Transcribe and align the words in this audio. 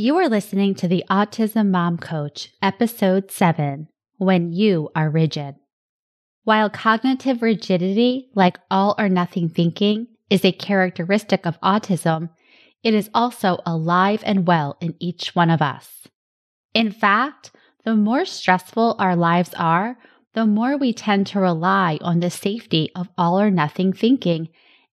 You 0.00 0.16
are 0.18 0.28
listening 0.28 0.76
to 0.76 0.86
the 0.86 1.02
Autism 1.10 1.70
Mom 1.70 1.98
Coach, 1.98 2.52
Episode 2.62 3.32
7 3.32 3.88
When 4.18 4.52
You 4.52 4.90
Are 4.94 5.10
Rigid. 5.10 5.56
While 6.44 6.70
cognitive 6.70 7.42
rigidity, 7.42 8.28
like 8.36 8.60
all 8.70 8.94
or 8.96 9.08
nothing 9.08 9.48
thinking, 9.48 10.06
is 10.30 10.44
a 10.44 10.52
characteristic 10.52 11.44
of 11.44 11.60
autism, 11.62 12.30
it 12.84 12.94
is 12.94 13.10
also 13.12 13.58
alive 13.66 14.22
and 14.24 14.46
well 14.46 14.76
in 14.80 14.94
each 15.00 15.34
one 15.34 15.50
of 15.50 15.60
us. 15.60 16.06
In 16.74 16.92
fact, 16.92 17.50
the 17.84 17.96
more 17.96 18.24
stressful 18.24 18.94
our 19.00 19.16
lives 19.16 19.52
are, 19.54 19.98
the 20.32 20.46
more 20.46 20.76
we 20.76 20.92
tend 20.92 21.26
to 21.26 21.40
rely 21.40 21.98
on 22.02 22.20
the 22.20 22.30
safety 22.30 22.92
of 22.94 23.08
all 23.18 23.40
or 23.40 23.50
nothing 23.50 23.92
thinking, 23.92 24.48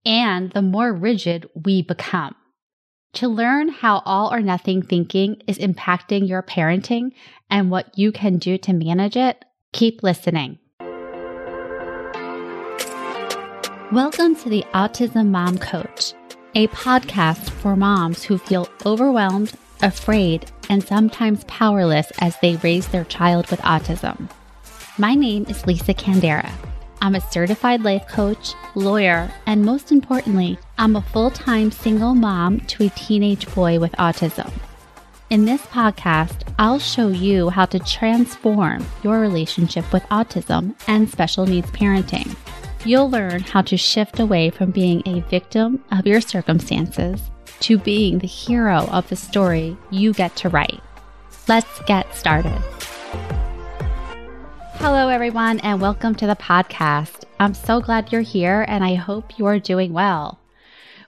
and 0.07 0.53
the 0.53 0.63
more 0.63 0.93
rigid 0.93 1.51
we 1.57 1.83
become. 1.83 2.37
To 3.17 3.29
learn 3.29 3.69
how 3.69 3.99
all 4.07 4.33
or 4.33 4.41
nothing 4.41 4.81
thinking 4.81 5.43
is 5.47 5.59
impacting 5.59 6.27
your 6.27 6.43
parenting 6.43 7.13
and 7.51 7.71
what 7.71 7.99
you 7.99 8.11
can 8.11 8.39
do 8.39 8.57
to 8.57 8.73
manage 8.73 9.19
it, 9.19 9.45
keep 9.75 10.03
listening. 10.03 10.59
Welcome 13.93 14.35
to 14.37 14.49
the 14.49 14.65
Autism 14.73 15.27
Mom 15.27 15.59
Coach, 15.59 16.15
a 16.55 16.69
podcast 16.69 17.51
for 17.51 17.77
moms 17.77 18.23
who 18.23 18.39
feel 18.39 18.67
overwhelmed, 18.87 19.53
afraid, 19.83 20.51
and 20.71 20.83
sometimes 20.83 21.45
powerless 21.45 22.11
as 22.21 22.39
they 22.41 22.57
raise 22.57 22.89
their 22.89 23.05
child 23.05 23.51
with 23.51 23.61
autism. 23.61 24.31
My 24.97 25.15
name 25.15 25.45
is 25.51 25.67
Lisa 25.67 25.93
Candera. 25.93 26.51
I'm 27.03 27.17
a 27.17 27.31
certified 27.33 27.83
life 27.83 28.07
coach, 28.07 28.55
lawyer, 28.77 29.29
and 29.45 29.65
most 29.65 29.91
importantly, 29.91 30.57
I'm 30.79 30.95
a 30.95 31.03
full 31.03 31.33
time 31.33 31.73
single 31.73 32.15
mom 32.15 32.61
to 32.61 32.87
a 32.87 32.91
teenage 32.91 33.53
boy 33.57 33.81
with 33.81 33.91
autism. 33.95 34.53
In 35.29 35.45
this 35.45 35.63
podcast, 35.63 36.49
I'll 36.61 36.79
show 36.79 37.09
you 37.09 37.49
how 37.49 37.65
to 37.67 37.81
transform 37.81 38.87
your 39.03 39.19
relationship 39.19 39.93
with 39.93 40.05
autism 40.05 40.77
and 40.87 41.11
special 41.11 41.45
needs 41.45 41.73
parenting. 41.73 42.37
You'll 42.85 43.11
learn 43.11 43.41
how 43.41 43.63
to 43.63 43.77
shift 43.77 44.21
away 44.21 44.51
from 44.51 44.71
being 44.71 45.03
a 45.05 45.23
victim 45.23 45.83
of 45.91 46.07
your 46.07 46.21
circumstances 46.21 47.21
to 47.61 47.79
being 47.79 48.21
the 48.21 48.29
hero 48.29 48.87
of 48.93 49.09
the 49.09 49.17
story 49.17 49.77
you 49.91 50.13
get 50.13 50.37
to 50.37 50.49
write. 50.51 50.81
Let's 51.49 51.81
get 51.83 52.15
started. 52.15 52.63
Hello, 54.83 55.07
everyone, 55.07 55.61
and 55.61 55.81
welcome 55.81 56.13
to 56.17 56.27
the 56.27 56.35
podcast. 56.35 57.23
I'm 57.39 57.55
so 57.55 57.81
glad 57.81 58.11
you're 58.11 58.21
here, 58.21 58.65
and 58.67 58.83
I 58.83 58.95
hope 58.95 59.39
you 59.39 59.47
are 59.47 59.61
doing 59.61 59.93
well. 59.93 60.41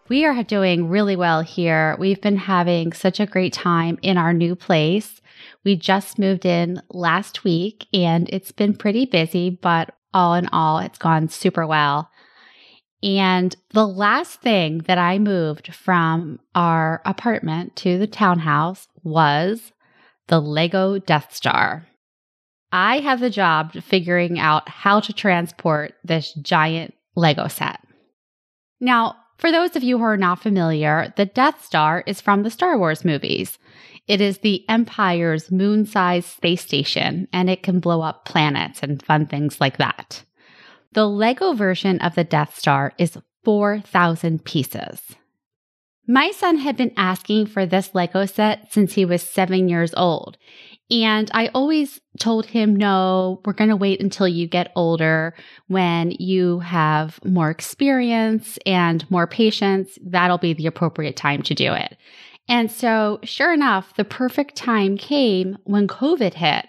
We 0.09 0.25
are 0.25 0.45
doing 0.45 0.89
really 0.89 1.17
well 1.17 1.41
here. 1.41 1.97
We've 1.99 2.21
been 2.21 2.37
having 2.37 2.93
such 2.93 3.19
a 3.19 3.27
great 3.27 3.53
time 3.53 3.99
in 4.01 4.17
our 4.17 4.33
new 4.33 4.55
place. 4.55 5.21
We 5.65 5.75
just 5.75 6.21
moved 6.21 6.47
in 6.47 6.83
last 6.91 7.43
week, 7.43 7.89
and 7.93 8.29
it's 8.29 8.53
been 8.53 8.77
pretty 8.77 9.07
busy, 9.07 9.51
but 9.51 9.93
all 10.15 10.35
in 10.35 10.47
all, 10.53 10.79
it's 10.79 10.97
gone 10.97 11.29
super 11.29 11.67
well. 11.67 12.09
And 13.03 13.57
the 13.71 13.89
last 13.89 14.41
thing 14.41 14.85
that 14.87 14.99
I 14.99 15.19
moved 15.19 15.75
from 15.75 16.39
our 16.55 17.03
apartment 17.05 17.75
to 17.79 17.99
the 17.99 18.07
townhouse 18.07 18.87
was 19.03 19.73
the 20.29 20.41
Lego 20.41 21.01
Death 21.01 21.35
Star. 21.35 21.89
I 22.75 22.99
have 22.99 23.21
the 23.21 23.31
job 23.31 23.73
figuring 23.73 24.41
out 24.41 24.69
how 24.69 24.99
to 24.99 25.13
transport 25.13 25.95
this 26.03 26.33
giant 26.33 26.93
Lego 27.15 27.47
set. 27.47 27.79
Now, 28.81 29.15
for 29.39 29.53
those 29.53 29.77
of 29.77 29.85
you 29.85 29.99
who 29.99 30.03
are 30.03 30.17
not 30.17 30.43
familiar, 30.43 31.15
the 31.17 31.25
Death 31.25 31.65
Star 31.65 32.03
is 32.05 32.21
from 32.21 32.43
the 32.43 32.51
Star 32.51 32.77
Wars 32.77 33.05
movies. 33.05 33.61
It 34.09 34.21
is 34.21 34.39
the 34.39 34.69
Empire's 34.69 35.53
moon 35.53 35.87
sized 35.87 36.27
space 36.27 36.63
station, 36.63 37.29
and 37.33 37.49
it 37.49 37.63
can 37.63 37.79
blow 37.79 38.03
up 38.03 38.25
planets 38.25 38.81
and 38.83 39.01
fun 39.01 39.27
things 39.27 39.61
like 39.61 39.77
that. 39.77 40.25
The 40.95 41.09
Lego 41.09 41.53
version 41.53 42.01
of 42.01 42.17
the 42.17 42.25
Death 42.25 42.59
Star 42.59 42.93
is 42.99 43.17
4,000 43.45 44.45
pieces. 44.45 45.01
My 46.07 46.33
son 46.33 46.59
had 46.59 46.77
been 46.77 46.93
asking 46.97 47.47
for 47.47 47.65
this 47.65 47.95
Lego 47.95 48.27
set 48.27 48.73
since 48.73 48.93
he 48.95 49.05
was 49.05 49.23
seven 49.23 49.69
years 49.69 49.95
old. 49.95 50.37
And 50.91 51.31
I 51.33 51.49
always 51.49 52.01
told 52.21 52.47
him, 52.47 52.77
no, 52.77 53.41
we're 53.45 53.55
going 53.55 53.71
to 53.71 53.77
wait 53.77 54.03
until 54.03 54.29
you 54.29 54.47
get 54.47 54.71
older 54.77 55.35
when 55.67 56.11
you 56.13 56.61
have 56.61 57.19
more 57.25 57.51
experience 57.51 58.59
and 58.67 59.11
more 59.11 59.27
patience. 59.27 59.99
That'll 60.05 60.39
be 60.39 60.53
the 60.53 60.67
appropriate 60.67 61.17
time 61.17 61.43
to 61.43 61.55
do 61.55 61.73
it. 61.73 61.97
And 62.49 62.71
so, 62.71 63.21
sure 63.23 63.55
enough, 63.55 63.95
the 63.97 64.05
perfect 64.05 64.57
time 64.57 64.99
came 64.99 65.57
when 65.65 65.89
COVID 65.89 66.35
hit. 66.35 66.67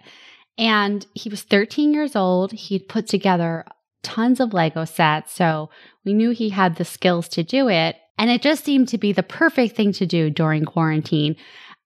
And 0.58 1.06
he 1.14 1.30
was 1.30 1.44
13 1.44 1.94
years 1.94 2.16
old. 2.16 2.54
He'd 2.54 2.88
put 2.88 3.08
together 3.08 3.66
tons 4.02 4.40
of 4.40 4.54
Lego 4.54 4.86
sets. 4.86 5.34
So 5.34 5.70
we 6.06 6.14
knew 6.14 6.30
he 6.30 6.50
had 6.50 6.78
the 6.78 6.86
skills 6.86 7.28
to 7.30 7.44
do 7.44 7.68
it. 7.68 7.98
And 8.18 8.30
it 8.30 8.42
just 8.42 8.64
seemed 8.64 8.88
to 8.90 8.98
be 8.98 9.12
the 9.12 9.24
perfect 9.24 9.76
thing 9.76 9.92
to 9.94 10.06
do 10.06 10.30
during 10.30 10.64
quarantine. 10.64 11.36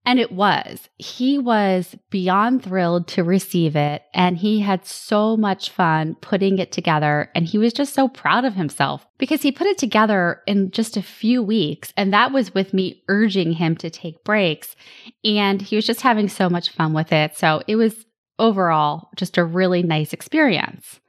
And 0.05 0.19
it 0.19 0.31
was. 0.31 0.89
He 0.97 1.37
was 1.37 1.95
beyond 2.09 2.63
thrilled 2.63 3.07
to 3.09 3.23
receive 3.23 3.75
it. 3.75 4.01
And 4.13 4.37
he 4.37 4.61
had 4.61 4.85
so 4.85 5.37
much 5.37 5.69
fun 5.69 6.15
putting 6.21 6.57
it 6.57 6.71
together. 6.71 7.29
And 7.35 7.45
he 7.45 7.57
was 7.57 7.73
just 7.73 7.93
so 7.93 8.07
proud 8.07 8.45
of 8.45 8.55
himself 8.55 9.05
because 9.17 9.41
he 9.41 9.51
put 9.51 9.67
it 9.67 9.77
together 9.77 10.41
in 10.47 10.71
just 10.71 10.97
a 10.97 11.03
few 11.03 11.43
weeks. 11.43 11.93
And 11.95 12.13
that 12.13 12.31
was 12.31 12.53
with 12.53 12.73
me 12.73 13.03
urging 13.07 13.51
him 13.51 13.75
to 13.77 13.89
take 13.89 14.23
breaks. 14.23 14.75
And 15.23 15.61
he 15.61 15.75
was 15.75 15.85
just 15.85 16.01
having 16.01 16.29
so 16.29 16.49
much 16.49 16.69
fun 16.69 16.93
with 16.93 17.11
it. 17.11 17.37
So 17.37 17.61
it 17.67 17.75
was 17.75 18.05
overall 18.39 19.09
just 19.15 19.37
a 19.37 19.45
really 19.45 19.83
nice 19.83 20.13
experience. 20.13 20.99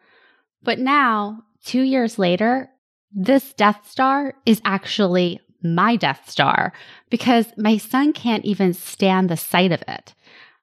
But 0.63 0.79
now, 0.79 1.45
two 1.65 1.83
years 1.83 2.19
later, 2.19 2.69
this 3.13 3.55
Death 3.55 3.89
Star 3.89 4.35
is 4.45 4.61
actually 4.65 5.41
my 5.63 5.97
Death 5.97 6.29
Star 6.29 6.73
because 7.11 7.47
my 7.57 7.77
son 7.77 8.13
can't 8.13 8.45
even 8.45 8.73
stand 8.75 9.29
the 9.29 9.37
sight 9.37 9.73
of 9.73 9.83
it. 9.87 10.15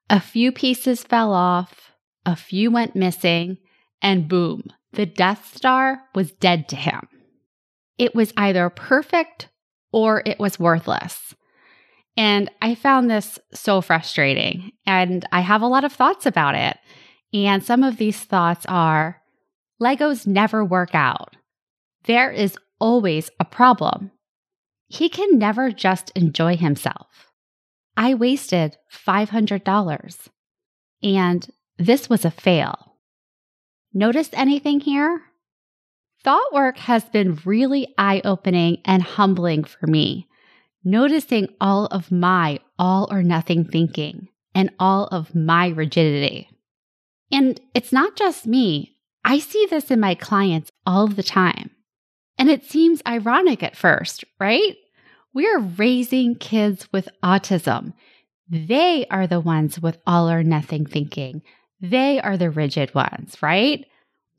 A 0.10 0.20
few 0.20 0.52
pieces 0.52 1.04
fell 1.04 1.34
off, 1.34 1.92
a 2.26 2.36
few 2.36 2.72
went 2.72 2.96
missing, 2.96 3.58
and 4.02 4.28
boom, 4.28 4.64
the 4.94 5.06
Death 5.06 5.56
Star 5.56 6.02
was 6.16 6.32
dead 6.32 6.70
to 6.70 6.76
him. 6.76 7.08
It 7.98 8.16
was 8.16 8.34
either 8.38 8.70
perfect 8.70 9.50
or 9.92 10.22
it 10.26 10.40
was 10.40 10.60
worthless. 10.60 11.36
And 12.16 12.50
I 12.62 12.74
found 12.74 13.10
this 13.10 13.38
so 13.54 13.82
frustrating, 13.82 14.72
and 14.86 15.28
I 15.32 15.42
have 15.42 15.62
a 15.62 15.68
lot 15.68 15.84
of 15.84 15.94
thoughts 15.94 16.26
about 16.26 16.56
it. 16.56 16.78
And 17.34 17.64
some 17.64 17.84
of 17.84 17.98
these 17.98 18.20
thoughts 18.20 18.66
are 18.68 19.22
Legos 19.82 20.26
never 20.26 20.66
work 20.66 20.96
out. 20.96 21.36
There 22.06 22.32
is 22.32 22.58
always 22.80 23.30
a 23.40 23.46
problem. 23.46 24.12
He 24.88 25.10
can 25.10 25.38
never 25.38 25.72
just 25.72 26.12
enjoy 26.12 26.56
himself. 26.56 27.32
I 27.96 28.14
wasted 28.14 28.78
$500 28.92 30.30
and 31.04 31.48
this 31.78 32.10
was 32.10 32.26
a 32.26 32.32
fail. 32.32 32.96
Notice 33.94 34.30
anything 34.34 34.80
here? 34.80 35.22
Thought 36.24 36.54
work 36.54 36.78
has 36.78 37.06
been 37.06 37.40
really 37.46 37.94
eye 37.98 38.22
opening 38.24 38.82
and 38.86 39.02
humbling 39.02 39.64
for 39.64 39.88
me, 39.88 40.28
noticing 40.84 41.50
all 41.62 41.86
of 41.88 42.12
my 42.12 42.60
all 42.80 43.08
or 43.12 43.24
nothing 43.24 43.66
thinking 43.66 44.28
and 44.54 44.72
all 44.80 45.06
of 45.08 45.36
my 45.36 45.68
rigidity. 45.68 46.50
And 47.32 47.60
it's 47.74 47.92
not 47.92 48.16
just 48.16 48.48
me. 48.48 48.98
I 49.24 49.40
see 49.40 49.68
this 49.70 49.92
in 49.92 50.00
my 50.00 50.16
clients 50.16 50.72
all 50.86 51.08
the 51.08 51.24
time. 51.24 51.72
And 52.38 52.50
it 52.50 52.64
seems 52.64 53.02
ironic 53.08 53.64
at 53.64 53.76
first, 53.76 54.24
right? 54.40 54.76
We're 55.34 55.60
raising 55.60 56.36
kids 56.36 56.88
with 56.92 57.10
autism. 57.24 57.94
They 58.50 59.06
are 59.08 59.28
the 59.28 59.40
ones 59.40 59.80
with 59.80 59.98
all 60.08 60.30
or 60.30 60.44
nothing 60.44 60.86
thinking. 60.86 61.42
They 61.82 62.20
are 62.20 62.38
the 62.38 62.50
rigid 62.50 62.94
ones, 62.96 63.42
right? 63.42 63.86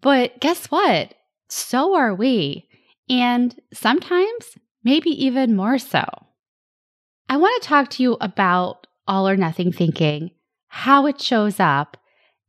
But 0.00 0.41
guess 0.41 0.67
what? 0.67 1.15
So 1.49 1.95
are 1.95 2.15
we. 2.15 2.69
And 3.09 3.59
sometimes, 3.73 4.59
maybe 4.85 5.11
even 5.11 5.56
more 5.56 5.79
so. 5.79 6.05
I 7.29 7.37
want 7.37 7.62
to 7.62 7.69
talk 7.69 7.91
to 7.91 8.03
you 8.03 8.17
about 8.21 8.87
all 9.06 9.29
or 9.29 9.37
nothing 9.37 9.73
thinking, 9.73 10.31
how 10.69 11.06
it 11.06 11.21
shows 11.21 11.61
up, 11.61 11.97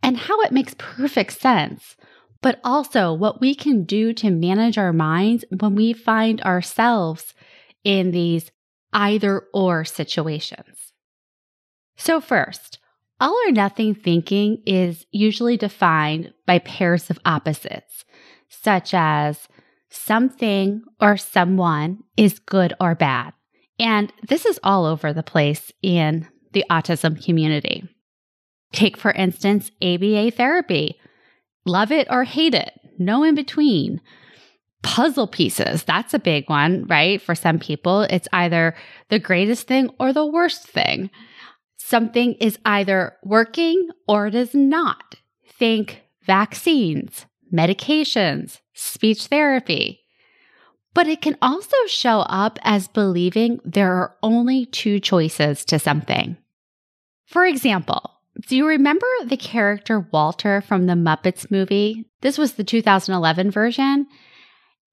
and 0.01 0.17
how 0.17 0.39
it 0.41 0.51
makes 0.51 0.75
perfect 0.77 1.39
sense 1.39 1.97
but 2.41 2.59
also 2.63 3.13
what 3.13 3.41
we 3.41 3.53
can 3.53 3.83
do 3.83 4.13
to 4.13 4.29
manage 4.29 4.77
our 4.77 4.93
minds 4.93 5.43
when 5.59 5.75
we 5.75 5.93
find 5.93 6.41
ourselves 6.41 7.33
in 7.83 8.11
these 8.11 8.51
either 8.93 9.43
or 9.53 9.85
situations. 9.85 10.93
So, 11.97 12.21
first, 12.21 12.79
all 13.19 13.35
or 13.47 13.51
nothing 13.51 13.93
thinking 13.93 14.61
is 14.65 15.05
usually 15.11 15.57
defined 15.57 16.33
by 16.45 16.59
pairs 16.59 17.09
of 17.09 17.19
opposites, 17.25 18.05
such 18.47 18.93
as 18.93 19.47
something 19.89 20.83
or 21.01 21.17
someone 21.17 21.99
is 22.15 22.39
good 22.39 22.73
or 22.79 22.95
bad. 22.95 23.33
And 23.77 24.13
this 24.27 24.45
is 24.45 24.59
all 24.63 24.85
over 24.85 25.13
the 25.13 25.23
place 25.23 25.71
in 25.81 26.27
the 26.53 26.65
autism 26.69 27.23
community. 27.23 27.87
Take, 28.71 28.97
for 28.97 29.11
instance, 29.11 29.71
ABA 29.81 30.31
therapy. 30.31 30.99
Love 31.69 31.91
it 31.91 32.07
or 32.09 32.23
hate 32.23 32.55
it, 32.55 32.73
no 32.97 33.23
in 33.23 33.35
between. 33.35 34.01
Puzzle 34.81 35.27
pieces, 35.27 35.83
that's 35.83 36.15
a 36.15 36.19
big 36.19 36.49
one, 36.49 36.85
right? 36.87 37.21
For 37.21 37.35
some 37.35 37.59
people, 37.59 38.01
it's 38.01 38.27
either 38.33 38.75
the 39.09 39.19
greatest 39.19 39.67
thing 39.67 39.91
or 39.99 40.11
the 40.11 40.25
worst 40.25 40.65
thing. 40.67 41.11
Something 41.77 42.33
is 42.35 42.57
either 42.65 43.13
working 43.23 43.89
or 44.07 44.25
it 44.25 44.33
is 44.33 44.55
not. 44.55 45.15
Think 45.59 46.01
vaccines, 46.23 47.27
medications, 47.53 48.61
speech 48.73 49.27
therapy. 49.27 49.99
But 50.95 51.07
it 51.07 51.21
can 51.21 51.37
also 51.39 51.77
show 51.85 52.21
up 52.21 52.57
as 52.63 52.87
believing 52.87 53.59
there 53.63 53.93
are 53.93 54.15
only 54.23 54.65
two 54.65 54.99
choices 54.99 55.63
to 55.65 55.77
something. 55.77 56.35
For 57.27 57.45
example, 57.45 58.18
do 58.47 58.55
you 58.55 58.67
remember 58.67 59.07
the 59.25 59.37
character 59.37 60.07
Walter 60.11 60.61
from 60.61 60.85
the 60.85 60.93
Muppets 60.93 61.49
movie? 61.51 62.05
This 62.21 62.37
was 62.37 62.53
the 62.53 62.63
2011 62.63 63.51
version. 63.51 64.07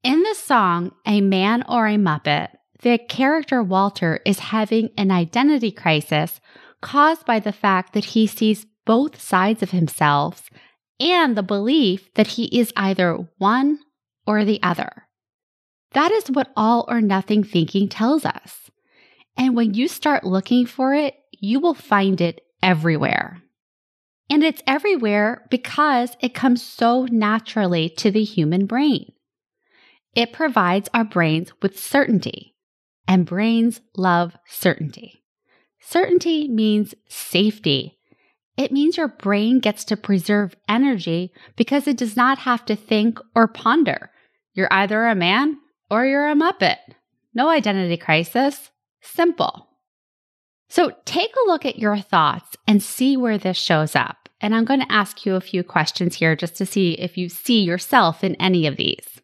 In 0.02 0.22
the 0.22 0.34
song, 0.34 0.92
A 1.06 1.20
Man 1.20 1.64
or 1.68 1.86
a 1.86 1.96
Muppet, 1.96 2.48
the 2.82 2.98
character 2.98 3.62
Walter 3.62 4.20
is 4.24 4.38
having 4.38 4.90
an 4.96 5.10
identity 5.10 5.70
crisis 5.70 6.40
caused 6.80 7.24
by 7.24 7.40
the 7.40 7.52
fact 7.52 7.92
that 7.92 8.06
he 8.06 8.26
sees 8.26 8.66
both 8.84 9.20
sides 9.20 9.62
of 9.62 9.70
himself 9.70 10.48
and 11.00 11.36
the 11.36 11.42
belief 11.42 12.12
that 12.14 12.28
he 12.28 12.44
is 12.58 12.72
either 12.76 13.28
one 13.38 13.78
or 14.26 14.44
the 14.44 14.62
other. 14.62 15.08
That 15.92 16.12
is 16.12 16.30
what 16.30 16.52
all 16.56 16.84
or 16.88 17.00
nothing 17.00 17.42
thinking 17.42 17.88
tells 17.88 18.24
us. 18.24 18.70
And 19.36 19.56
when 19.56 19.74
you 19.74 19.88
start 19.88 20.24
looking 20.24 20.66
for 20.66 20.94
it, 20.94 21.14
you 21.32 21.60
will 21.60 21.74
find 21.74 22.20
it 22.20 22.40
everywhere. 22.66 23.40
And 24.28 24.42
it's 24.42 24.62
everywhere 24.66 25.46
because 25.50 26.16
it 26.20 26.34
comes 26.34 26.60
so 26.60 27.06
naturally 27.06 27.88
to 27.90 28.10
the 28.10 28.24
human 28.24 28.66
brain. 28.66 29.12
It 30.14 30.32
provides 30.32 30.88
our 30.92 31.04
brains 31.04 31.52
with 31.62 31.78
certainty, 31.78 32.56
and 33.06 33.24
brains 33.24 33.80
love 33.96 34.36
certainty. 34.48 35.22
Certainty 35.80 36.48
means 36.48 36.94
safety. 37.08 37.98
It 38.56 38.72
means 38.72 38.96
your 38.96 39.08
brain 39.08 39.60
gets 39.60 39.84
to 39.84 39.96
preserve 39.96 40.56
energy 40.68 41.32
because 41.54 41.86
it 41.86 41.96
does 41.96 42.16
not 42.16 42.38
have 42.38 42.64
to 42.64 42.74
think 42.74 43.20
or 43.36 43.46
ponder. 43.46 44.10
You're 44.54 44.72
either 44.72 45.06
a 45.06 45.14
man 45.14 45.58
or 45.88 46.04
you're 46.04 46.28
a 46.28 46.34
Muppet. 46.34 46.78
No 47.32 47.48
identity 47.48 47.96
crisis. 47.96 48.70
Simple. 49.02 49.68
So 50.68 50.92
take 51.04 51.32
a 51.34 51.48
look 51.48 51.64
at 51.64 51.78
your 51.78 51.98
thoughts 51.98 52.56
and 52.66 52.82
see 52.82 53.16
where 53.16 53.38
this 53.38 53.56
shows 53.56 53.94
up. 53.94 54.28
And 54.40 54.54
I'm 54.54 54.64
going 54.64 54.80
to 54.80 54.92
ask 54.92 55.24
you 55.24 55.34
a 55.34 55.40
few 55.40 55.62
questions 55.62 56.16
here 56.16 56.36
just 56.36 56.56
to 56.56 56.66
see 56.66 56.92
if 56.92 57.16
you 57.16 57.28
see 57.28 57.62
yourself 57.62 58.22
in 58.22 58.34
any 58.36 58.66
of 58.66 58.76
these. 58.76 59.20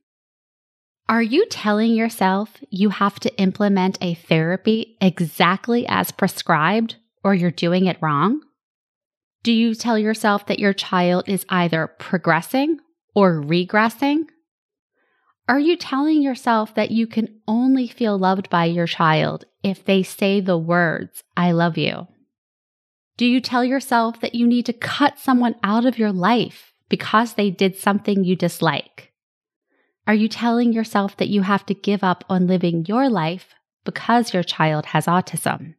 Are 1.08 1.22
you 1.22 1.46
telling 1.46 1.94
yourself 1.94 2.56
you 2.70 2.88
have 2.88 3.20
to 3.20 3.36
implement 3.38 3.98
a 4.00 4.14
therapy 4.14 4.96
exactly 5.00 5.86
as 5.86 6.10
prescribed 6.10 6.96
or 7.22 7.34
you're 7.34 7.50
doing 7.50 7.86
it 7.86 7.98
wrong? 8.00 8.40
Do 9.42 9.52
you 9.52 9.74
tell 9.74 9.98
yourself 9.98 10.46
that 10.46 10.60
your 10.60 10.72
child 10.72 11.28
is 11.28 11.44
either 11.48 11.88
progressing 11.98 12.78
or 13.14 13.42
regressing? 13.42 14.24
Are 15.48 15.58
you 15.58 15.76
telling 15.76 16.22
yourself 16.22 16.74
that 16.76 16.92
you 16.92 17.06
can 17.06 17.40
only 17.48 17.88
feel 17.88 18.16
loved 18.16 18.48
by 18.48 18.66
your 18.66 18.86
child 18.86 19.44
if 19.62 19.84
they 19.84 20.02
say 20.02 20.40
the 20.40 20.56
words, 20.56 21.24
I 21.36 21.50
love 21.52 21.76
you? 21.76 22.06
Do 23.16 23.26
you 23.26 23.40
tell 23.40 23.64
yourself 23.64 24.20
that 24.20 24.34
you 24.34 24.46
need 24.46 24.66
to 24.66 24.72
cut 24.72 25.18
someone 25.18 25.56
out 25.62 25.84
of 25.84 25.98
your 25.98 26.12
life 26.12 26.72
because 26.88 27.34
they 27.34 27.50
did 27.50 27.76
something 27.76 28.24
you 28.24 28.36
dislike? 28.36 29.12
Are 30.06 30.14
you 30.14 30.28
telling 30.28 30.72
yourself 30.72 31.16
that 31.16 31.28
you 31.28 31.42
have 31.42 31.66
to 31.66 31.74
give 31.74 32.04
up 32.04 32.24
on 32.28 32.46
living 32.46 32.86
your 32.86 33.08
life 33.08 33.54
because 33.84 34.32
your 34.32 34.42
child 34.42 34.86
has 34.86 35.06
autism? 35.06 35.74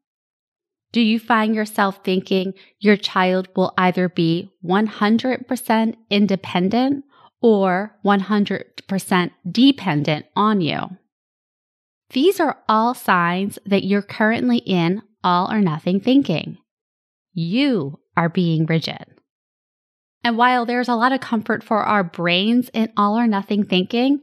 Do 0.91 1.01
you 1.01 1.19
find 1.19 1.55
yourself 1.55 1.99
thinking 2.03 2.53
your 2.79 2.97
child 2.97 3.47
will 3.55 3.73
either 3.77 4.07
be 4.09 4.51
100% 4.63 5.95
independent 6.09 7.05
or 7.43 7.95
100% 8.03 9.31
dependent 9.51 10.25
on 10.35 10.61
you. 10.61 10.79
These 12.11 12.39
are 12.39 12.57
all 12.69 12.93
signs 12.93 13.59
that 13.65 13.83
you're 13.83 14.01
currently 14.01 14.57
in 14.59 15.01
all 15.23 15.51
or 15.51 15.59
nothing 15.59 15.99
thinking. 15.99 16.57
You 17.33 17.99
are 18.15 18.29
being 18.29 18.65
rigid. 18.65 19.05
And 20.23 20.37
while 20.37 20.65
there's 20.65 20.87
a 20.87 20.95
lot 20.95 21.11
of 21.11 21.19
comfort 21.19 21.63
for 21.63 21.83
our 21.83 22.03
brains 22.03 22.69
in 22.73 22.93
all 22.95 23.17
or 23.17 23.27
nothing 23.27 23.65
thinking, 23.65 24.21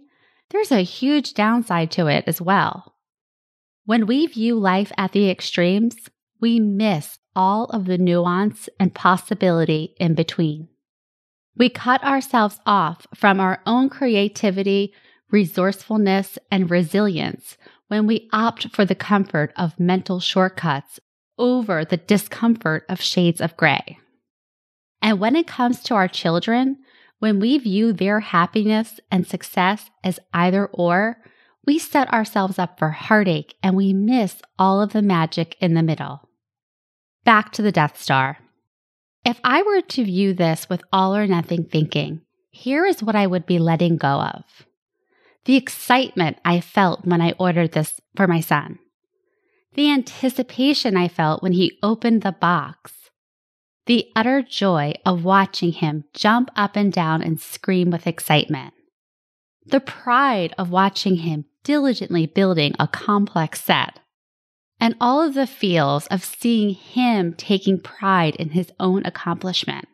there's 0.50 0.72
a 0.72 0.82
huge 0.82 1.34
downside 1.34 1.90
to 1.92 2.06
it 2.06 2.24
as 2.26 2.40
well. 2.40 2.94
When 3.84 4.06
we 4.06 4.26
view 4.26 4.58
life 4.58 4.92
at 4.96 5.12
the 5.12 5.28
extremes, 5.28 5.96
we 6.40 6.58
miss 6.58 7.18
all 7.36 7.64
of 7.66 7.84
the 7.84 7.98
nuance 7.98 8.68
and 8.78 8.94
possibility 8.94 9.94
in 9.98 10.14
between. 10.14 10.68
We 11.60 11.68
cut 11.68 12.02
ourselves 12.02 12.58
off 12.64 13.06
from 13.14 13.38
our 13.38 13.60
own 13.66 13.90
creativity, 13.90 14.94
resourcefulness, 15.30 16.38
and 16.50 16.70
resilience 16.70 17.58
when 17.88 18.06
we 18.06 18.30
opt 18.32 18.74
for 18.74 18.86
the 18.86 18.94
comfort 18.94 19.52
of 19.56 19.78
mental 19.78 20.20
shortcuts 20.20 21.00
over 21.36 21.84
the 21.84 21.98
discomfort 21.98 22.86
of 22.88 23.02
shades 23.02 23.42
of 23.42 23.58
gray. 23.58 23.98
And 25.02 25.20
when 25.20 25.36
it 25.36 25.46
comes 25.46 25.82
to 25.82 25.94
our 25.94 26.08
children, 26.08 26.78
when 27.18 27.38
we 27.40 27.58
view 27.58 27.92
their 27.92 28.20
happiness 28.20 28.98
and 29.10 29.26
success 29.26 29.90
as 30.02 30.18
either 30.32 30.64
or, 30.68 31.18
we 31.66 31.78
set 31.78 32.10
ourselves 32.10 32.58
up 32.58 32.78
for 32.78 32.88
heartache 32.88 33.54
and 33.62 33.76
we 33.76 33.92
miss 33.92 34.40
all 34.58 34.80
of 34.80 34.94
the 34.94 35.02
magic 35.02 35.58
in 35.60 35.74
the 35.74 35.82
middle. 35.82 36.26
Back 37.24 37.52
to 37.52 37.60
the 37.60 37.70
Death 37.70 38.00
Star. 38.00 38.38
If 39.24 39.38
I 39.44 39.62
were 39.62 39.82
to 39.82 40.04
view 40.04 40.32
this 40.32 40.68
with 40.68 40.82
all 40.92 41.14
or 41.14 41.26
nothing 41.26 41.64
thinking, 41.64 42.22
here 42.50 42.86
is 42.86 43.02
what 43.02 43.14
I 43.14 43.26
would 43.26 43.46
be 43.46 43.58
letting 43.58 43.96
go 43.96 44.20
of. 44.20 44.44
The 45.44 45.56
excitement 45.56 46.38
I 46.44 46.60
felt 46.60 47.04
when 47.04 47.20
I 47.20 47.34
ordered 47.38 47.72
this 47.72 48.00
for 48.16 48.26
my 48.26 48.40
son, 48.40 48.78
the 49.74 49.90
anticipation 49.90 50.96
I 50.96 51.08
felt 51.08 51.42
when 51.42 51.52
he 51.52 51.78
opened 51.82 52.22
the 52.22 52.32
box, 52.32 53.10
the 53.86 54.06
utter 54.16 54.42
joy 54.42 54.94
of 55.06 55.24
watching 55.24 55.72
him 55.72 56.04
jump 56.14 56.50
up 56.56 56.76
and 56.76 56.92
down 56.92 57.22
and 57.22 57.40
scream 57.40 57.90
with 57.90 58.06
excitement, 58.06 58.74
the 59.66 59.80
pride 59.80 60.54
of 60.58 60.70
watching 60.70 61.16
him 61.16 61.44
diligently 61.62 62.26
building 62.26 62.74
a 62.78 62.88
complex 62.88 63.62
set 63.62 64.00
and 64.80 64.96
all 65.00 65.20
of 65.20 65.34
the 65.34 65.46
feels 65.46 66.06
of 66.06 66.24
seeing 66.24 66.70
him 66.70 67.34
taking 67.34 67.78
pride 67.78 68.34
in 68.36 68.50
his 68.50 68.72
own 68.80 69.04
accomplishment. 69.04 69.86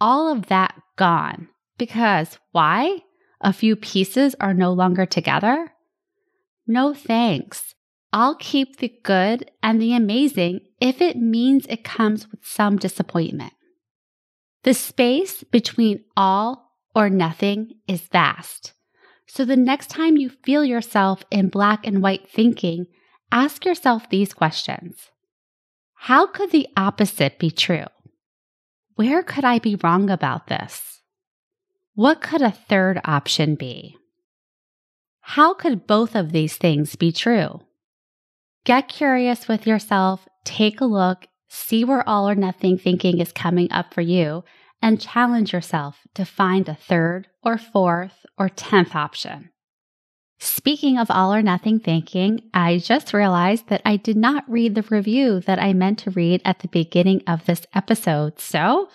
All 0.00 0.30
of 0.30 0.46
that 0.46 0.74
gone 0.96 1.48
because 1.78 2.38
why? 2.52 2.98
A 3.40 3.52
few 3.52 3.76
pieces 3.76 4.34
are 4.40 4.52
no 4.52 4.72
longer 4.72 5.06
together? 5.06 5.72
No 6.66 6.92
thanks. 6.92 7.74
I'll 8.12 8.34
keep 8.34 8.78
the 8.78 8.92
good 9.02 9.50
and 9.62 9.80
the 9.80 9.94
amazing 9.94 10.60
if 10.80 11.00
it 11.00 11.16
means 11.16 11.66
it 11.66 11.84
comes 11.84 12.30
with 12.30 12.44
some 12.44 12.76
disappointment. 12.76 13.52
The 14.64 14.74
space 14.74 15.44
between 15.44 16.04
all 16.16 16.72
or 16.94 17.08
nothing 17.08 17.74
is 17.86 18.00
vast. 18.02 18.72
So 19.26 19.44
the 19.44 19.56
next 19.56 19.88
time 19.88 20.16
you 20.16 20.30
feel 20.30 20.64
yourself 20.64 21.22
in 21.30 21.48
black 21.48 21.86
and 21.86 22.02
white 22.02 22.28
thinking, 22.28 22.86
ask 23.30 23.64
yourself 23.64 24.08
these 24.08 24.32
questions 24.32 25.10
How 25.94 26.26
could 26.26 26.50
the 26.50 26.68
opposite 26.76 27.38
be 27.38 27.50
true? 27.50 27.86
Where 28.94 29.22
could 29.22 29.44
I 29.44 29.58
be 29.58 29.76
wrong 29.76 30.10
about 30.10 30.48
this? 30.48 31.02
What 31.94 32.20
could 32.20 32.42
a 32.42 32.50
third 32.50 33.00
option 33.04 33.54
be? 33.54 33.96
How 35.20 35.52
could 35.52 35.86
both 35.86 36.14
of 36.14 36.32
these 36.32 36.56
things 36.56 36.96
be 36.96 37.12
true? 37.12 37.60
Get 38.64 38.88
curious 38.88 39.48
with 39.48 39.66
yourself, 39.66 40.26
take 40.44 40.80
a 40.80 40.84
look, 40.84 41.26
see 41.48 41.84
where 41.84 42.08
all 42.08 42.28
or 42.28 42.34
nothing 42.34 42.78
thinking 42.78 43.18
is 43.20 43.32
coming 43.32 43.70
up 43.70 43.92
for 43.92 44.00
you, 44.00 44.44
and 44.80 45.00
challenge 45.00 45.52
yourself 45.52 45.98
to 46.14 46.24
find 46.24 46.68
a 46.68 46.74
third 46.74 47.28
or 47.42 47.58
fourth 47.58 48.24
or 48.38 48.48
tenth 48.48 48.94
option. 48.94 49.50
Speaking 50.40 50.98
of 50.98 51.10
all 51.10 51.34
or 51.34 51.42
nothing 51.42 51.80
thinking, 51.80 52.42
I 52.54 52.78
just 52.78 53.12
realized 53.12 53.68
that 53.68 53.82
I 53.84 53.96
did 53.96 54.16
not 54.16 54.48
read 54.48 54.74
the 54.74 54.82
review 54.82 55.40
that 55.40 55.58
I 55.58 55.72
meant 55.72 55.98
to 56.00 56.10
read 56.10 56.42
at 56.44 56.60
the 56.60 56.68
beginning 56.68 57.22
of 57.26 57.44
this 57.44 57.62
episode. 57.74 58.38
So 58.38 58.88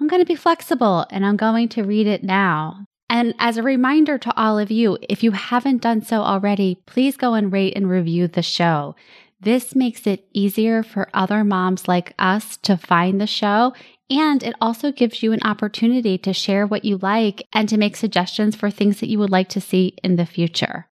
I'm 0.00 0.08
going 0.08 0.22
to 0.22 0.26
be 0.26 0.34
flexible 0.34 1.06
and 1.10 1.26
I'm 1.26 1.36
going 1.36 1.68
to 1.70 1.82
read 1.82 2.06
it 2.06 2.24
now. 2.24 2.86
And 3.10 3.34
as 3.38 3.56
a 3.56 3.62
reminder 3.62 4.16
to 4.18 4.36
all 4.36 4.58
of 4.58 4.70
you, 4.70 4.98
if 5.08 5.22
you 5.22 5.32
haven't 5.32 5.82
done 5.82 6.02
so 6.02 6.20
already, 6.20 6.82
please 6.86 7.16
go 7.16 7.34
and 7.34 7.52
rate 7.52 7.74
and 7.76 7.88
review 7.88 8.28
the 8.28 8.42
show. 8.42 8.96
This 9.40 9.74
makes 9.74 10.06
it 10.06 10.26
easier 10.32 10.82
for 10.82 11.08
other 11.14 11.44
moms 11.44 11.86
like 11.86 12.14
us 12.18 12.56
to 12.58 12.76
find 12.76 13.20
the 13.20 13.26
show. 13.26 13.72
And 14.10 14.42
it 14.42 14.54
also 14.60 14.90
gives 14.90 15.22
you 15.22 15.32
an 15.32 15.42
opportunity 15.42 16.16
to 16.18 16.32
share 16.32 16.66
what 16.66 16.84
you 16.84 16.98
like 16.98 17.46
and 17.52 17.68
to 17.68 17.76
make 17.76 17.96
suggestions 17.96 18.56
for 18.56 18.70
things 18.70 19.00
that 19.00 19.08
you 19.08 19.18
would 19.18 19.30
like 19.30 19.48
to 19.50 19.60
see 19.60 19.96
in 20.02 20.16
the 20.16 20.24
future. 20.26 20.86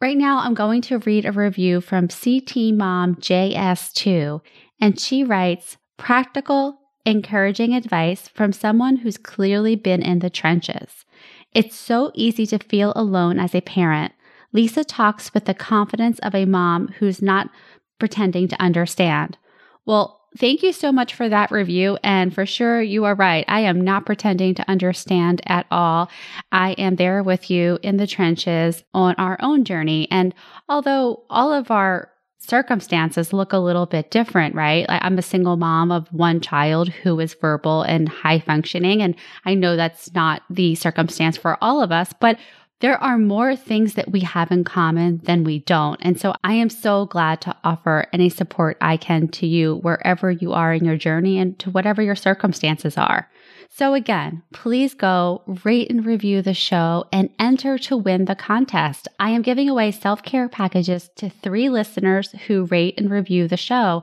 Right 0.00 0.16
now, 0.16 0.38
I'm 0.38 0.54
going 0.54 0.80
to 0.82 0.98
read 0.98 1.26
a 1.26 1.32
review 1.32 1.82
from 1.82 2.08
CT 2.08 2.72
Mom 2.74 3.16
JS2, 3.16 4.40
and 4.80 4.98
she 4.98 5.22
writes 5.22 5.76
practical, 5.98 6.78
encouraging 7.04 7.74
advice 7.74 8.28
from 8.28 8.52
someone 8.52 8.96
who's 8.96 9.18
clearly 9.18 9.76
been 9.76 10.00
in 10.00 10.20
the 10.20 10.30
trenches. 10.30 11.04
It's 11.52 11.76
so 11.76 12.10
easy 12.14 12.46
to 12.46 12.58
feel 12.58 12.94
alone 12.96 13.38
as 13.38 13.54
a 13.54 13.60
parent. 13.60 14.12
Lisa 14.54 14.84
talks 14.84 15.34
with 15.34 15.44
the 15.44 15.54
confidence 15.54 16.18
of 16.20 16.34
a 16.34 16.46
mom 16.46 16.88
who's 16.98 17.20
not 17.20 17.50
pretending 17.98 18.48
to 18.48 18.62
understand. 18.62 19.36
Well, 19.84 20.19
thank 20.38 20.62
you 20.62 20.72
so 20.72 20.92
much 20.92 21.14
for 21.14 21.28
that 21.28 21.50
review. 21.50 21.98
And 22.02 22.34
for 22.34 22.46
sure, 22.46 22.80
you 22.80 23.04
are 23.04 23.14
right. 23.14 23.44
I 23.48 23.60
am 23.60 23.80
not 23.80 24.06
pretending 24.06 24.54
to 24.56 24.70
understand 24.70 25.42
at 25.46 25.66
all. 25.70 26.10
I 26.52 26.72
am 26.72 26.96
there 26.96 27.22
with 27.22 27.50
you 27.50 27.78
in 27.82 27.96
the 27.96 28.06
trenches 28.06 28.84
on 28.94 29.14
our 29.16 29.36
own 29.40 29.64
journey. 29.64 30.08
And 30.10 30.34
although 30.68 31.24
all 31.28 31.52
of 31.52 31.70
our 31.70 32.10
circumstances 32.38 33.32
look 33.32 33.52
a 33.52 33.58
little 33.58 33.86
bit 33.86 34.10
different, 34.10 34.54
right? 34.54 34.86
I'm 34.88 35.18
a 35.18 35.22
single 35.22 35.56
mom 35.56 35.92
of 35.92 36.08
one 36.12 36.40
child 36.40 36.88
who 36.88 37.20
is 37.20 37.34
verbal 37.34 37.82
and 37.82 38.08
high 38.08 38.40
functioning. 38.40 39.02
And 39.02 39.14
I 39.44 39.54
know 39.54 39.76
that's 39.76 40.12
not 40.14 40.42
the 40.48 40.74
circumstance 40.74 41.36
for 41.36 41.58
all 41.62 41.82
of 41.82 41.92
us, 41.92 42.12
but 42.18 42.38
there 42.80 43.02
are 43.02 43.18
more 43.18 43.54
things 43.54 43.94
that 43.94 44.10
we 44.10 44.20
have 44.20 44.50
in 44.50 44.64
common 44.64 45.20
than 45.24 45.44
we 45.44 45.60
don't. 45.60 46.00
And 46.02 46.18
so 46.18 46.34
I 46.42 46.54
am 46.54 46.70
so 46.70 47.06
glad 47.06 47.40
to 47.42 47.56
offer 47.62 48.06
any 48.12 48.28
support 48.28 48.78
I 48.80 48.96
can 48.96 49.28
to 49.28 49.46
you 49.46 49.76
wherever 49.76 50.30
you 50.30 50.52
are 50.52 50.72
in 50.72 50.84
your 50.84 50.96
journey 50.96 51.38
and 51.38 51.58
to 51.60 51.70
whatever 51.70 52.02
your 52.02 52.16
circumstances 52.16 52.96
are. 52.96 53.28
So 53.68 53.94
again, 53.94 54.42
please 54.52 54.94
go 54.94 55.42
rate 55.64 55.90
and 55.90 56.04
review 56.04 56.42
the 56.42 56.54
show 56.54 57.04
and 57.12 57.30
enter 57.38 57.78
to 57.78 57.96
win 57.96 58.24
the 58.24 58.34
contest. 58.34 59.06
I 59.20 59.30
am 59.30 59.42
giving 59.42 59.68
away 59.68 59.92
self 59.92 60.22
care 60.22 60.48
packages 60.48 61.08
to 61.16 61.30
three 61.30 61.68
listeners 61.68 62.32
who 62.46 62.64
rate 62.64 62.94
and 62.98 63.10
review 63.10 63.46
the 63.46 63.56
show. 63.56 64.02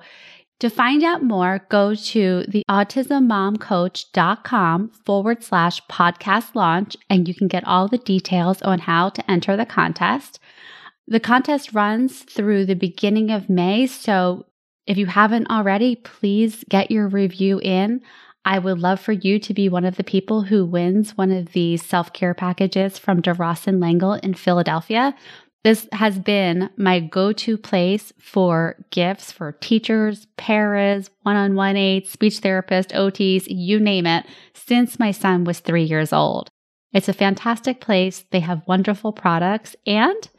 To 0.61 0.71
find 0.71 1.03
out 1.03 1.21
more, 1.21 1.63
go 1.69 1.93
to 1.93 2.43
the 2.47 2.63
autismmomcoach.com 2.67 4.89
forward 5.05 5.43
slash 5.43 5.85
podcast 5.85 6.55
launch 6.55 6.97
and 7.11 7.27
you 7.27 7.35
can 7.35 7.47
get 7.47 7.67
all 7.67 7.87
the 7.87 7.99
details 7.99 8.63
on 8.63 8.79
how 8.79 9.09
to 9.09 9.31
enter 9.31 9.55
the 9.55 9.67
contest. 9.67 10.39
The 11.07 11.19
contest 11.19 11.73
runs 11.73 12.23
through 12.23 12.65
the 12.65 12.75
beginning 12.75 13.29
of 13.29 13.49
May. 13.49 13.85
So 13.85 14.47
if 14.87 14.97
you 14.97 15.05
haven't 15.05 15.51
already, 15.51 15.95
please 15.95 16.63
get 16.69 16.89
your 16.89 17.07
review 17.07 17.59
in. 17.59 18.01
I 18.43 18.57
would 18.59 18.79
love 18.79 18.99
for 18.99 19.11
you 19.11 19.39
to 19.39 19.53
be 19.53 19.69
one 19.69 19.85
of 19.85 19.97
the 19.97 20.03
people 20.03 20.43
who 20.43 20.65
wins 20.65 21.17
one 21.17 21.31
of 21.31 21.51
these 21.51 21.85
self 21.85 22.13
care 22.13 22.33
packages 22.33 22.97
from 22.97 23.21
Duross 23.21 23.67
and 23.67 23.79
Langel 23.81 24.19
in 24.23 24.33
Philadelphia. 24.33 25.13
This 25.67 25.85
has 25.91 26.17
been 26.17 26.69
my 26.77 27.01
go 27.01 27.33
to 27.33 27.57
place 27.57 28.13
for 28.21 28.77
gifts 28.89 29.33
for 29.33 29.51
teachers, 29.51 30.25
paras, 30.37 31.09
one 31.23 31.35
on 31.35 31.55
one 31.55 31.75
aides, 31.75 32.09
speech 32.09 32.39
therapists, 32.39 32.95
OTs, 32.95 33.47
you 33.49 33.77
name 33.77 34.07
it, 34.07 34.25
since 34.53 34.97
my 34.97 35.11
son 35.11 35.43
was 35.43 35.59
three 35.59 35.83
years 35.83 36.13
old. 36.13 36.47
It's 36.93 37.09
a 37.09 37.13
fantastic 37.13 37.81
place. 37.81 38.23
They 38.31 38.39
have 38.39 38.65
wonderful 38.65 39.11
products, 39.11 39.75
and 39.85 40.29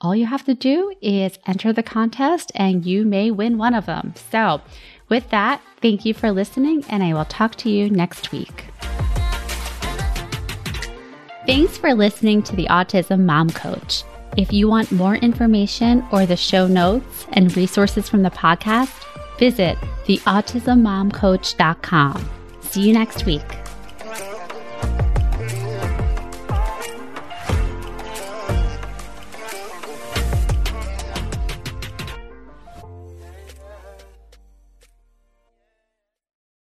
all 0.00 0.16
you 0.16 0.26
have 0.26 0.44
to 0.46 0.54
do 0.54 0.92
is 1.00 1.38
enter 1.46 1.72
the 1.72 1.84
contest 1.84 2.50
and 2.56 2.84
you 2.84 3.04
may 3.04 3.30
win 3.30 3.58
one 3.58 3.74
of 3.74 3.86
them. 3.86 4.14
So, 4.32 4.62
with 5.08 5.30
that, 5.30 5.62
thank 5.80 6.04
you 6.04 6.12
for 6.12 6.32
listening, 6.32 6.84
and 6.88 7.04
I 7.04 7.14
will 7.14 7.26
talk 7.26 7.54
to 7.58 7.70
you 7.70 7.88
next 7.88 8.32
week. 8.32 8.64
Thanks 11.46 11.78
for 11.78 11.94
listening 11.94 12.42
to 12.42 12.56
the 12.56 12.66
Autism 12.66 13.20
Mom 13.20 13.48
Coach. 13.50 14.02
If 14.36 14.52
you 14.52 14.68
want 14.68 14.92
more 14.92 15.16
information 15.16 16.04
or 16.10 16.24
the 16.24 16.36
show 16.36 16.66
notes 16.66 17.26
and 17.32 17.54
resources 17.56 18.08
from 18.08 18.22
the 18.22 18.30
podcast, 18.30 19.04
visit 19.38 19.76
theautismmomcoach.com. 20.06 22.30
See 22.60 22.88
you 22.88 22.94
next 22.94 23.26
week. 23.26 23.61